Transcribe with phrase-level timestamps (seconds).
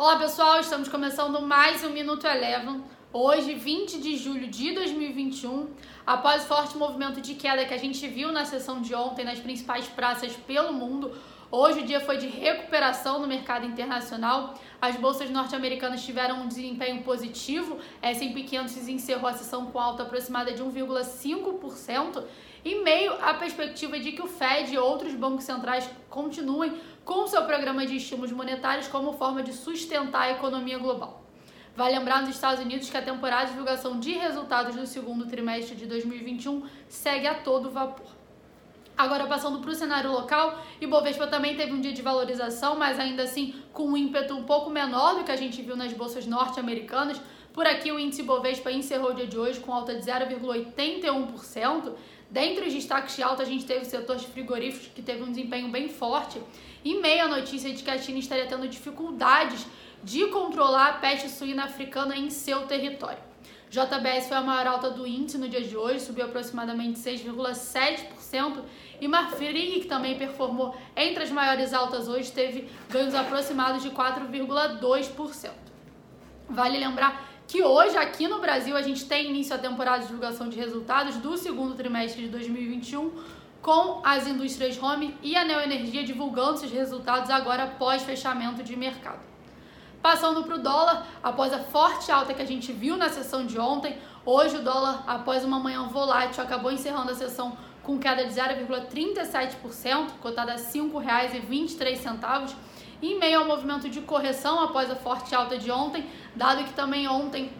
[0.00, 2.84] Olá pessoal, estamos começando mais um Minuto Eleven.
[3.12, 5.70] Hoje, 20 de julho de 2021,
[6.06, 9.40] após o forte movimento de queda que a gente viu na sessão de ontem nas
[9.40, 11.10] principais praças pelo mundo,
[11.50, 14.54] hoje o dia foi de recuperação no mercado internacional.
[14.80, 17.76] As bolsas norte-americanas tiveram um desempenho positivo.
[18.00, 22.22] S&P 500 encerrou a sessão com alta aproximada de 1,5%,
[22.68, 26.72] em meio à perspectiva de que o Fed e outros bancos centrais continuem
[27.04, 31.24] com seu programa de estímulos monetários como forma de sustentar a economia global.
[31.74, 35.76] Vale lembrar nos Estados Unidos que a temporada de divulgação de resultados do segundo trimestre
[35.76, 38.18] de 2021 segue a todo vapor.
[38.96, 43.22] Agora passando para o cenário local, Ibovespa também teve um dia de valorização, mas ainda
[43.22, 47.20] assim com um ímpeto um pouco menor do que a gente viu nas bolsas norte-americanas.
[47.52, 51.92] Por aqui o índice Ibovespa encerrou o dia de hoje com alta de 0,81%.
[52.30, 55.30] Dentre os destaques de alta, a gente teve o setor de frigoríficos, que teve um
[55.30, 56.40] desempenho bem forte,
[56.84, 59.66] em meio notícia de que a China estaria tendo dificuldades
[60.04, 63.28] de controlar a peste suína africana em seu território.
[63.70, 68.62] JBS foi a maior alta do índice no dia de hoje, subiu aproximadamente 6,7%,
[69.00, 75.50] e Marfrig, que também performou entre as maiores altas hoje, teve ganhos aproximados de 4,2%.
[76.48, 80.50] Vale lembrar que hoje aqui no Brasil a gente tem início a temporada de divulgação
[80.50, 83.10] de resultados do segundo trimestre de 2021
[83.62, 89.20] com as indústrias home e a Neoenergia divulgando seus resultados agora após fechamento de mercado.
[90.02, 93.58] Passando para o dólar, após a forte alta que a gente viu na sessão de
[93.58, 98.34] ontem, hoje o dólar, após uma manhã volátil, acabou encerrando a sessão com queda de
[98.34, 102.54] 0,37%, cotada a R$ 5,23
[103.02, 107.06] em meio ao movimento de correção após a forte alta de ontem, dado que também
[107.08, 107.50] ontem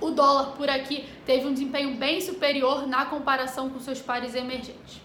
[0.00, 5.00] o dólar por aqui teve um desempenho bem superior na comparação com seus pares emergentes.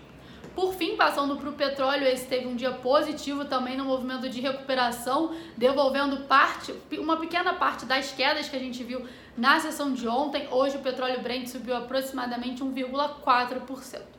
[0.56, 4.42] Por fim, passando para o petróleo, esse teve um dia positivo também no movimento de
[4.42, 9.06] recuperação, devolvendo parte, uma pequena parte das quedas que a gente viu
[9.38, 10.50] na sessão de ontem.
[10.52, 14.19] Hoje o petróleo Brent subiu aproximadamente 1,4%.